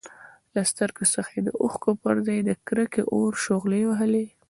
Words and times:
له 0.53 0.61
سترګو 0.71 1.03
څخه 1.13 1.31
يې 1.35 1.41
د 1.47 1.49
اوښکو 1.61 1.89
پرځای 2.03 2.39
د 2.45 2.49
کرکې 2.67 3.01
اور 3.13 3.31
شغلې 3.45 3.81
وهلې. 3.85 4.25